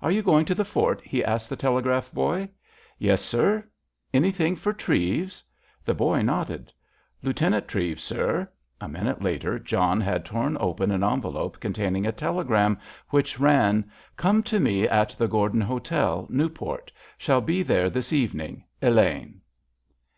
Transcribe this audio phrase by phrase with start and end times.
[0.00, 2.48] "Are you going to the fort?" he asked the telegraph boy.
[2.98, 3.62] "Yes, sir."
[4.14, 5.44] "Anything for Treves?"
[5.84, 6.72] The boy nodded.
[7.22, 8.48] "Lieutenant Treves, sir."
[8.80, 12.78] A minute later John had torn open an envelope containing a telegram,
[13.10, 16.90] which ran: Come to me at the Gordon Hotel, Newport.
[17.18, 18.64] Shall be there this evening.
[18.80, 19.42] ELAINE.